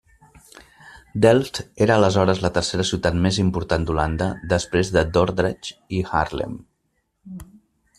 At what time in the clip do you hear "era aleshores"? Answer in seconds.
1.87-2.41